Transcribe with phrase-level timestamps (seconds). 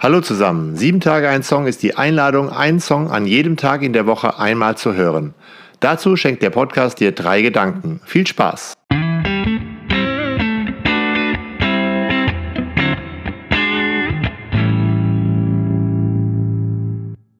[0.00, 0.76] Hallo zusammen.
[0.76, 4.38] Sieben Tage ein Song ist die Einladung, einen Song an jedem Tag in der Woche
[4.38, 5.34] einmal zu hören.
[5.80, 8.00] Dazu schenkt der Podcast dir drei Gedanken.
[8.04, 8.74] Viel Spaß!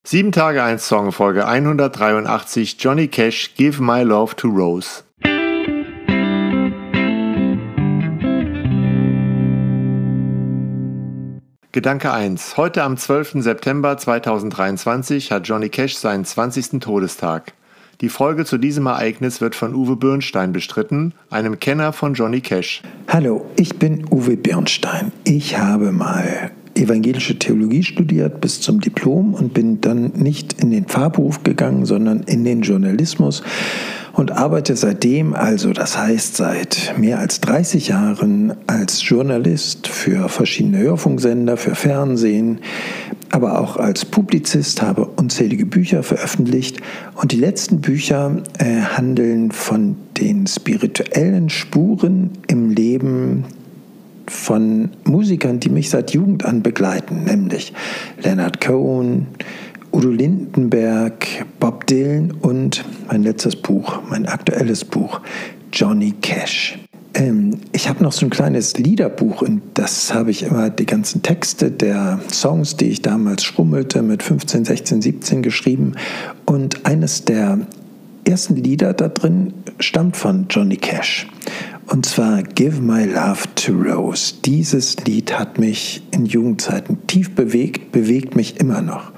[0.02, 5.04] Sieben Tage ein Song, Folge 183, Johnny Cash, Give My Love to Rose.
[11.78, 12.56] Gedanke 1.
[12.56, 13.34] Heute am 12.
[13.34, 16.80] September 2023 hat Johnny Cash seinen 20.
[16.80, 17.52] Todestag.
[18.00, 22.82] Die Folge zu diesem Ereignis wird von Uwe Birnstein bestritten, einem Kenner von Johnny Cash.
[23.06, 25.12] Hallo, ich bin Uwe Birnstein.
[25.22, 30.86] Ich habe mal evangelische Theologie studiert bis zum Diplom und bin dann nicht in den
[30.86, 33.42] Pfarrberuf gegangen, sondern in den Journalismus
[34.18, 40.78] und arbeite seitdem, also das heißt seit mehr als 30 Jahren, als Journalist für verschiedene
[40.78, 42.58] Hörfunksender, für Fernsehen,
[43.30, 46.78] aber auch als Publizist, habe unzählige Bücher veröffentlicht
[47.14, 53.44] und die letzten Bücher äh, handeln von den spirituellen Spuren im Leben
[54.48, 57.74] von Musikern, die mich seit Jugend an begleiten, nämlich
[58.22, 59.26] Leonard Cohen,
[59.92, 65.20] Udo Lindenberg, Bob Dylan und mein letztes Buch, mein aktuelles Buch,
[65.70, 66.78] Johnny Cash.
[67.12, 71.20] Ähm, ich habe noch so ein kleines Liederbuch und das habe ich immer die ganzen
[71.20, 75.92] Texte der Songs, die ich damals schrummelte, mit 15, 16, 17 geschrieben.
[76.46, 77.58] Und eines der
[78.24, 81.26] ersten Lieder da drin stammt von Johnny Cash.
[81.88, 84.34] Und zwar Give My Love to Rose.
[84.44, 89.10] Dieses Lied hat mich in Jugendzeiten tief bewegt, bewegt mich immer noch.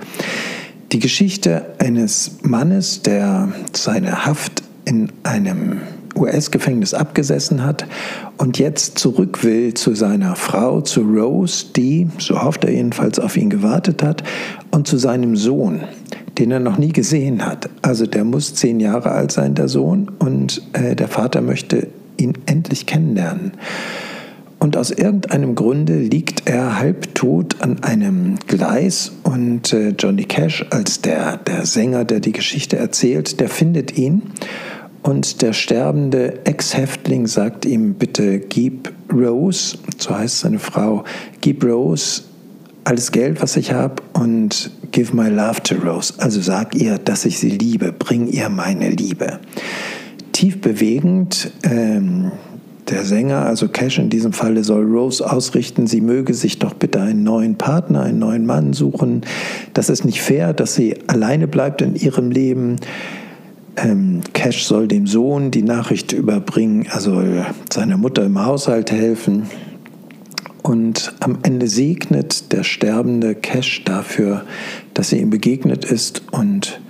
[0.92, 5.80] Die Geschichte eines Mannes, der seine Haft in einem
[6.16, 7.86] US-Gefängnis abgesessen hat
[8.36, 13.36] und jetzt zurück will zu seiner Frau, zu Rose, die, so hofft er jedenfalls, auf
[13.36, 14.22] ihn gewartet hat,
[14.70, 15.82] und zu seinem Sohn,
[16.38, 17.68] den er noch nie gesehen hat.
[17.82, 21.88] Also der muss zehn Jahre alt sein, der Sohn, und äh, der Vater möchte
[22.20, 23.53] ihn endlich kennenlernen.
[24.60, 31.00] Und aus irgendeinem Grunde liegt er halbtot an einem Gleis und äh, Johnny Cash als
[31.00, 34.22] der, der Sänger, der die Geschichte erzählt, der findet ihn
[35.03, 41.04] und der sterbende Ex-Häftling sagt ihm, bitte gib Rose, so heißt seine Frau,
[41.41, 42.22] gib Rose
[42.84, 46.12] alles Geld, was ich habe und give my love to Rose.
[46.19, 49.38] Also sag ihr, dass ich sie liebe, bring ihr meine Liebe
[50.40, 51.50] tief bewegend.
[51.64, 52.32] Ähm,
[52.88, 57.02] der Sänger, also Cash in diesem Falle, soll Rose ausrichten, sie möge sich doch bitte
[57.02, 59.20] einen neuen Partner, einen neuen Mann suchen.
[59.74, 62.76] Das ist nicht fair, dass sie alleine bleibt in ihrem Leben.
[63.76, 69.42] Ähm, Cash soll dem Sohn die Nachricht überbringen, er soll seiner Mutter im Haushalt helfen.
[70.62, 74.46] Und am Ende segnet der sterbende Cash dafür,
[74.94, 76.80] dass er ihm begegnet ist und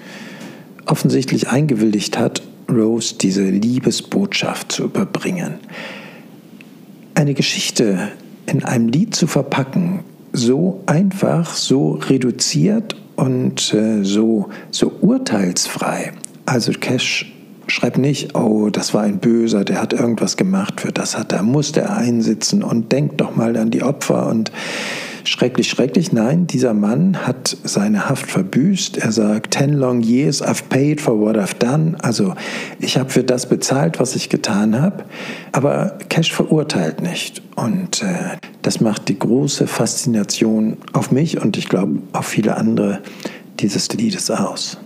[0.86, 5.54] offensichtlich eingewilligt hat Rose diese Liebesbotschaft zu überbringen.
[7.14, 8.08] Eine Geschichte
[8.46, 10.00] in einem Lied zu verpacken,
[10.32, 16.12] so einfach, so reduziert und äh, so, so urteilsfrei.
[16.46, 17.32] Also Cash
[17.66, 21.42] schreibt nicht, oh, das war ein Böser, der hat irgendwas gemacht, für das hat er,
[21.42, 24.50] musste er einsitzen und denkt doch mal an die Opfer und
[25.24, 26.12] Schrecklich, schrecklich.
[26.12, 28.98] Nein, dieser Mann hat seine Haft verbüßt.
[28.98, 31.96] Er sagt, ten long years I've paid for what I've done.
[32.02, 32.34] Also
[32.78, 35.04] ich habe für das bezahlt, was ich getan habe.
[35.52, 37.42] Aber Cash verurteilt nicht.
[37.56, 43.00] Und äh, das macht die große Faszination auf mich und ich glaube auf viele andere
[43.58, 44.78] dieses Liedes aus.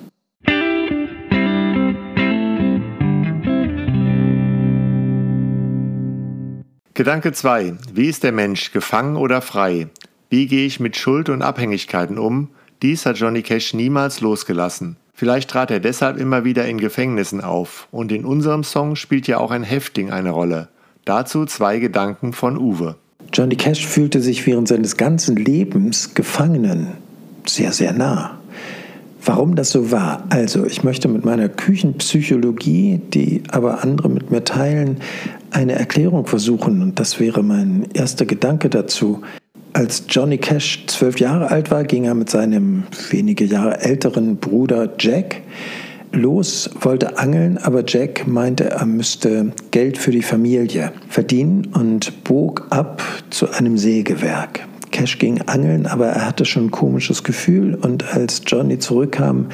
[6.97, 7.75] Gedanke 2.
[7.93, 9.89] Wie ist der Mensch, gefangen oder frei?
[10.31, 12.49] Wie gehe ich mit Schuld und Abhängigkeiten um?
[12.83, 14.97] Dies hat Johnny Cash niemals losgelassen.
[15.15, 17.89] Vielleicht trat er deshalb immer wieder in Gefängnissen auf.
[17.93, 20.69] Und in unserem Song spielt ja auch ein Häftling eine Rolle.
[21.05, 22.97] Dazu zwei Gedanken von Uwe.
[23.33, 26.89] Johnny Cash fühlte sich während seines ganzen Lebens Gefangenen
[27.47, 28.39] sehr, sehr nah.
[29.25, 30.25] Warum das so war?
[30.29, 34.99] Also, ich möchte mit meiner Küchenpsychologie, die aber andere mit mir teilen,
[35.51, 36.83] eine Erklärung versuchen.
[36.83, 39.23] Und das wäre mein erster Gedanke dazu.
[39.75, 44.95] Als Johnny Cash zwölf Jahre alt war, ging er mit seinem wenige Jahre älteren Bruder
[45.01, 45.43] Jack
[46.13, 52.69] los, wollte angeln, aber Jack meinte, er müsste Geld für die Familie verdienen und bog
[52.71, 54.61] ab zu einem Sägewerk.
[54.93, 59.49] Cash ging angeln, aber er hatte schon ein komisches Gefühl und als Johnny zurückkam,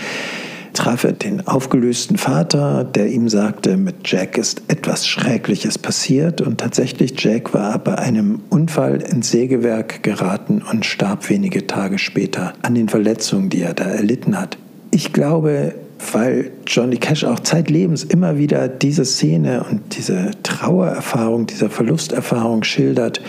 [0.80, 7.12] traf den aufgelösten Vater, der ihm sagte, mit Jack ist etwas Schreckliches passiert und tatsächlich
[7.18, 12.88] Jack war bei einem Unfall ins Sägewerk geraten und starb wenige Tage später an den
[12.88, 14.56] Verletzungen, die er da erlitten hat.
[14.90, 15.74] Ich glaube,
[16.12, 23.20] weil Johnny Cash auch zeitlebens immer wieder diese Szene und diese Trauererfahrung, diese Verlusterfahrung schildert.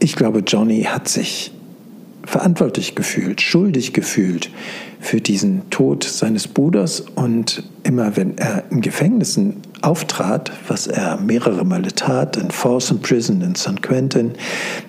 [0.00, 1.52] Ich glaube, Johnny hat sich
[2.28, 4.50] verantwortlich gefühlt, schuldig gefühlt
[5.00, 11.64] für diesen Tod seines Bruders und immer wenn er in Gefängnissen auftrat, was er mehrere
[11.64, 13.80] Male tat, in Folsom Prison in St.
[13.82, 14.32] Quentin,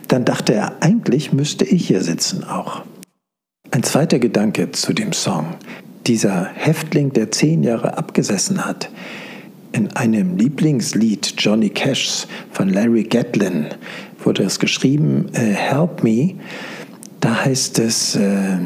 [0.10, 2.82] dann dachte er, eigentlich müsste ich hier sitzen auch.
[3.72, 5.56] Ein zweiter Gedanke zu dem Song
[6.08, 8.90] dieser Häftling, der zehn Jahre abgesessen hat,
[9.72, 13.68] in einem Lieblingslied Johnny Cashs von Larry Gatlin
[14.24, 16.36] wurde es geschrieben, uh, Help Me,
[17.20, 18.58] da heißt es, uh,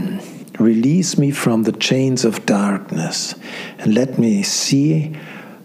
[0.60, 3.36] Release me from the chains of darkness
[3.80, 5.12] and let me see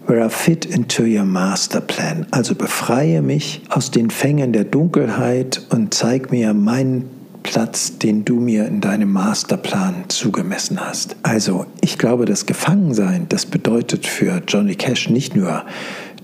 [0.07, 2.25] where I fit into your master plan.
[2.31, 7.07] Also befreie mich aus den Fängen der Dunkelheit und zeig mir meinen
[7.43, 11.15] Platz, den du mir in deinem Masterplan zugemessen hast.
[11.21, 15.65] Also ich glaube, das Gefangensein, das bedeutet für Johnny Cash nicht nur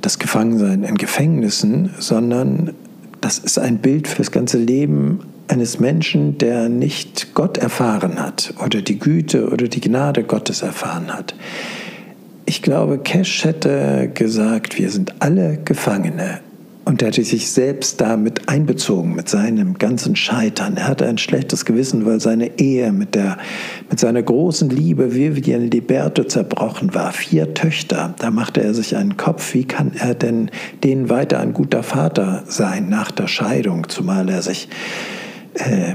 [0.01, 2.73] das Gefangensein in Gefängnissen, sondern
[3.21, 8.53] das ist ein Bild für das ganze Leben eines Menschen, der nicht Gott erfahren hat
[8.63, 11.35] oder die Güte oder die Gnade Gottes erfahren hat.
[12.45, 16.41] Ich glaube, Cash hätte gesagt, wir sind alle Gefangene
[16.85, 20.77] und er hatte sich selbst damit einbezogen, mit seinem ganzen Scheitern.
[20.77, 23.39] Er hatte ein schlechtes Gewissen, weil seine Ehe mit, der,
[23.89, 27.11] mit seiner großen Liebe Vivian Liberto zerbrochen war.
[27.11, 28.13] Vier Töchter.
[28.19, 30.51] Da machte er sich einen Kopf, wie kann er denn
[30.83, 34.69] denen weiter ein guter Vater sein nach der Scheidung, zumal er sich
[35.55, 35.93] äh,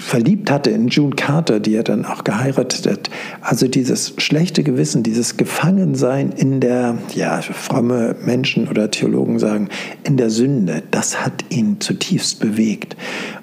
[0.00, 3.10] verliebt hatte in June Carter, die er dann auch geheiratet hat.
[3.40, 9.68] Also dieses schlechte Gewissen, dieses Gefangensein in der, ja, fromme Menschen oder Theologen sagen,
[10.04, 12.96] in der Sünde, das hat ihn zutiefst bewegt.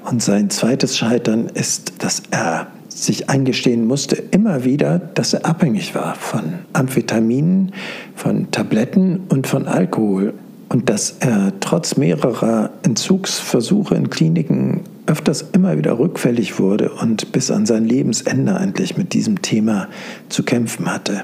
[0.09, 5.95] Und sein zweites Scheitern ist, dass er sich eingestehen musste, immer wieder, dass er abhängig
[5.95, 7.73] war von Amphetaminen,
[8.15, 10.33] von Tabletten und von Alkohol.
[10.69, 14.81] Und dass er trotz mehrerer Entzugsversuche in Kliniken
[15.13, 19.87] öfters immer wieder rückfällig wurde und bis an sein Lebensende eigentlich mit diesem Thema
[20.27, 21.21] zu kämpfen hatte.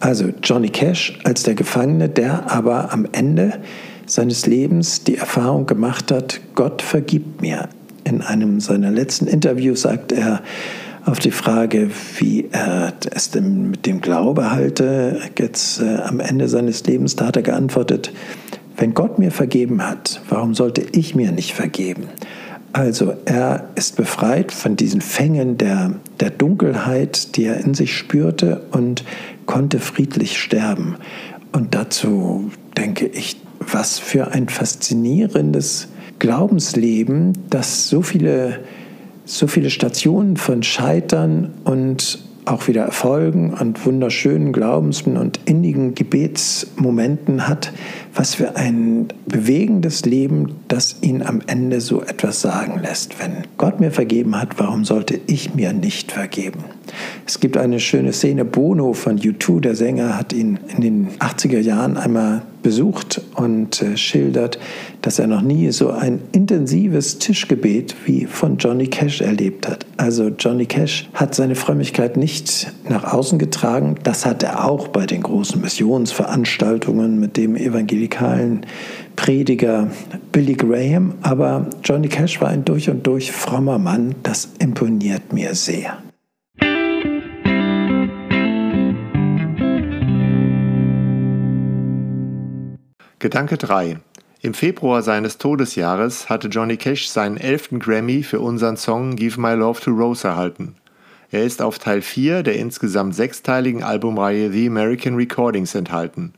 [0.00, 3.60] Also Johnny Cash als der Gefangene, der aber am Ende
[4.06, 7.68] seines Lebens die Erfahrung gemacht hat, Gott vergibt mir.
[8.04, 10.40] In einem seiner letzten Interviews sagt er
[11.04, 16.48] auf die Frage, wie er es denn mit dem Glaube halte, jetzt äh, am Ende
[16.48, 18.10] seines Lebens, da hat er geantwortet,
[18.78, 22.04] wenn Gott mir vergeben hat, warum sollte ich mir nicht vergeben?
[22.72, 28.62] Also er ist befreit von diesen Fängen der, der Dunkelheit, die er in sich spürte
[28.70, 29.04] und
[29.46, 30.96] konnte friedlich sterben.
[31.52, 35.88] Und dazu denke ich, was für ein faszinierendes
[36.18, 38.60] Glaubensleben, das so viele,
[39.24, 42.18] so viele Stationen von Scheitern und
[42.50, 47.72] auch wieder Erfolgen und wunderschönen Glaubensmen und innigen Gebetsmomenten hat,
[48.14, 53.20] was für ein bewegendes Leben, das ihn am Ende so etwas sagen lässt.
[53.20, 56.64] Wenn Gott mir vergeben hat, warum sollte ich mir nicht vergeben?
[57.28, 61.58] Es gibt eine schöne Szene, Bono von U2, der Sänger, hat ihn in den 80er
[61.58, 64.58] Jahren einmal besucht und äh, schildert,
[65.02, 69.84] dass er noch nie so ein intensives Tischgebet wie von Johnny Cash erlebt hat.
[69.98, 73.96] Also Johnny Cash hat seine Frömmigkeit nicht nach außen getragen.
[74.04, 78.64] Das hat er auch bei den großen Missionsveranstaltungen mit dem evangelikalen
[79.16, 79.90] Prediger
[80.32, 81.12] Billy Graham.
[81.20, 84.14] Aber Johnny Cash war ein durch und durch frommer Mann.
[84.22, 85.98] Das imponiert mir sehr.
[93.20, 93.98] Gedanke 3.
[94.42, 99.54] Im Februar seines Todesjahres hatte Johnny Cash seinen elften Grammy für unseren Song Give My
[99.54, 100.76] Love to Rose erhalten.
[101.32, 106.32] Er ist auf Teil 4 der insgesamt sechsteiligen Albumreihe The American Recordings enthalten.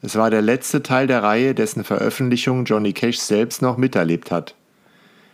[0.00, 4.54] Es war der letzte Teil der Reihe, dessen Veröffentlichung Johnny Cash selbst noch miterlebt hat.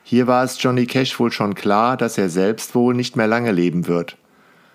[0.02, 3.52] Hier war es Johnny Cash wohl schon klar, dass er selbst wohl nicht mehr lange
[3.52, 4.16] leben wird.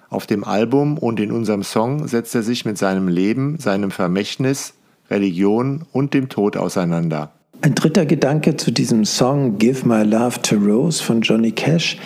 [0.09, 4.75] Auf dem Album und in unserem Song setzt er sich mit seinem Leben, seinem Vermächtnis,
[5.09, 7.31] Religion und dem Tod auseinander.
[7.61, 11.97] Ein dritter Gedanke zu diesem Song Give My Love to Rose von Johnny Cash.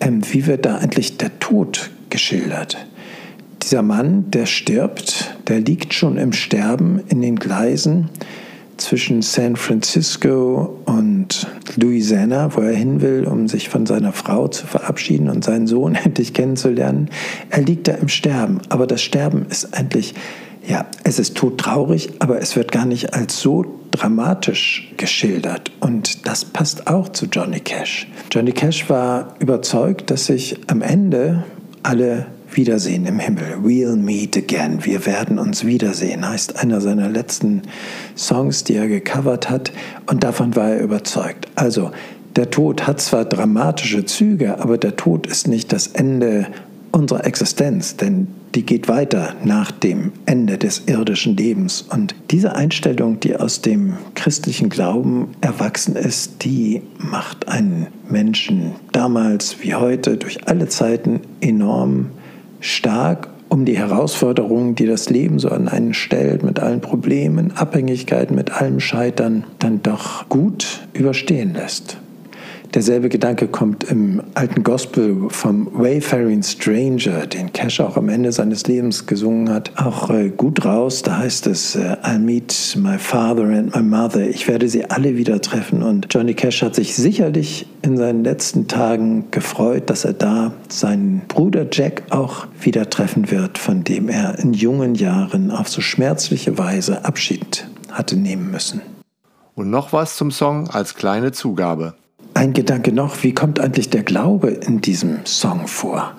[0.00, 2.76] Ähm, wie wird da eigentlich der Tod geschildert?
[3.62, 8.10] Dieser Mann, der stirbt, der liegt schon im Sterben in den Gleisen.
[8.76, 11.46] zwischen San Francisco und
[11.76, 15.94] Louisiana, wo er hin will, um sich von seiner Frau zu verabschieden und seinen Sohn
[16.04, 17.08] endlich kennenzulernen.
[17.50, 20.14] Er liegt da im Sterben, aber das Sterben ist eigentlich,
[20.66, 25.70] ja, es ist todtraurig, aber es wird gar nicht als so dramatisch geschildert.
[25.80, 28.08] Und das passt auch zu Johnny Cash.
[28.32, 31.44] Johnny Cash war überzeugt, dass sich am Ende
[31.82, 33.58] alle Wiedersehen im Himmel.
[33.62, 34.84] We'll meet again.
[34.84, 37.62] Wir werden uns wiedersehen, heißt einer seiner letzten
[38.16, 39.72] Songs, die er gecovert hat.
[40.06, 41.48] Und davon war er überzeugt.
[41.54, 41.90] Also,
[42.34, 46.46] der Tod hat zwar dramatische Züge, aber der Tod ist nicht das Ende
[46.92, 51.82] unserer Existenz, denn die geht weiter nach dem Ende des irdischen Lebens.
[51.82, 59.62] Und diese Einstellung, die aus dem christlichen Glauben erwachsen ist, die macht einen Menschen damals
[59.62, 62.10] wie heute durch alle Zeiten enorm
[62.60, 68.34] stark, um die Herausforderungen, die das Leben so an einen stellt, mit allen Problemen, Abhängigkeiten,
[68.34, 71.98] mit allem Scheitern, dann doch gut überstehen lässt.
[72.74, 78.66] Derselbe Gedanke kommt im alten Gospel vom Wayfaring Stranger, den Cash auch am Ende seines
[78.66, 81.02] Lebens gesungen hat, auch äh, gut raus.
[81.02, 84.28] Da heißt es, äh, I'll meet my father and my mother.
[84.28, 85.82] Ich werde sie alle wieder treffen.
[85.82, 91.22] Und Johnny Cash hat sich sicherlich in seinen letzten Tagen gefreut, dass er da seinen
[91.28, 96.58] Bruder Jack auch wieder treffen wird, von dem er in jungen Jahren auf so schmerzliche
[96.58, 98.82] Weise Abschied hatte nehmen müssen.
[99.54, 101.94] Und noch was zum Song als kleine Zugabe.
[102.36, 106.12] Ein Gedanke noch, wie kommt eigentlich der Glaube in diesem Song vor?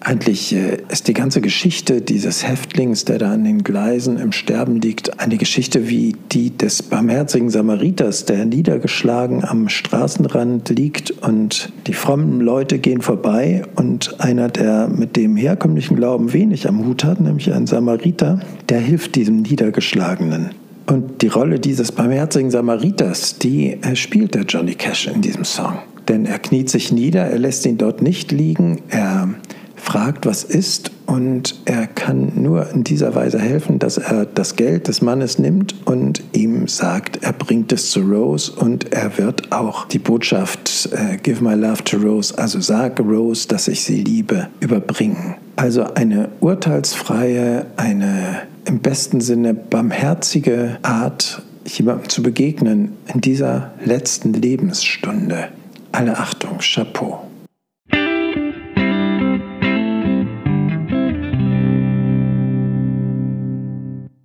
[0.00, 4.80] Eigentlich äh, ist die ganze Geschichte dieses Häftlings, der da an den Gleisen im Sterben
[4.80, 11.92] liegt, eine Geschichte wie die des barmherzigen Samariters, der niedergeschlagen am Straßenrand liegt und die
[11.92, 17.20] frommen Leute gehen vorbei und einer, der mit dem herkömmlichen Glauben wenig am Hut hat,
[17.20, 18.40] nämlich ein Samariter,
[18.70, 20.52] der hilft diesem Niedergeschlagenen.
[20.86, 25.78] Und die Rolle dieses barmherzigen Samariters, die spielt der Johnny Cash in diesem Song.
[26.08, 29.28] Denn er kniet sich nieder, er lässt ihn dort nicht liegen, er
[29.76, 34.86] fragt, was ist, und er kann nur in dieser Weise helfen, dass er das Geld
[34.86, 39.86] des Mannes nimmt und ihm sagt, er bringt es zu Rose und er wird auch
[39.86, 44.48] die Botschaft äh, Give my love to Rose, also sage Rose, dass ich sie liebe,
[44.60, 45.34] überbringen.
[45.56, 54.32] Also eine urteilsfreie, eine im besten Sinne barmherzige Art, jemandem zu begegnen in dieser letzten
[54.32, 55.48] Lebensstunde.
[55.90, 57.26] Alle Achtung, Chapeau.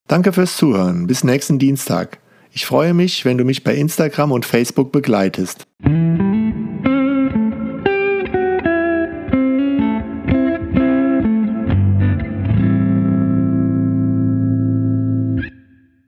[0.07, 1.07] Danke fürs Zuhören.
[1.07, 2.19] Bis nächsten Dienstag.
[2.51, 5.65] Ich freue mich, wenn du mich bei Instagram und Facebook begleitest.